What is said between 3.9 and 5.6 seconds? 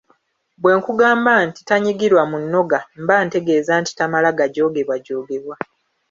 tamala gajoogebwajoogebwa.